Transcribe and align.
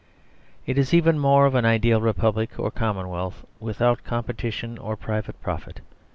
It 0.65 0.79
is 0.79 0.95
even 0.95 1.19
more 1.19 1.45
of 1.45 1.53
an 1.53 1.63
ideal 1.63 2.01
republic, 2.01 2.49
or 2.57 2.71
commonwealth 2.71 3.45
without 3.59 4.03
competition 4.03 4.79
or 4.79 4.97
private 4.97 5.39
profit. 5.43 5.81